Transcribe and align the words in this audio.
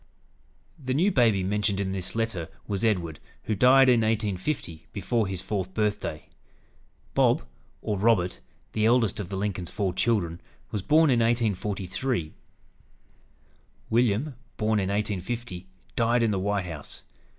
The 0.83 0.95
new 0.95 1.11
baby 1.11 1.43
mentioned 1.43 1.79
in 1.79 1.91
this 1.91 2.15
letter 2.15 2.49
was 2.67 2.83
Edward, 2.83 3.19
who 3.43 3.53
died 3.53 3.87
in 3.87 4.01
1850, 4.01 4.87
before 4.91 5.27
his 5.27 5.43
fourth 5.43 5.75
birthday. 5.75 6.27
"Bob," 7.13 7.43
or 7.83 7.99
Robert, 7.99 8.39
the 8.73 8.87
eldest 8.87 9.19
of 9.19 9.29
the 9.29 9.37
Lincoln's 9.37 9.69
four 9.69 9.93
children, 9.93 10.41
was 10.71 10.81
born 10.81 11.11
in 11.11 11.19
1843. 11.19 12.33
William, 13.91 14.33
born 14.57 14.79
in 14.79 14.89
1850, 14.89 15.67
died 15.95 16.23
in 16.23 16.31
the 16.31 16.39
White 16.39 16.65
House. 16.65 17.03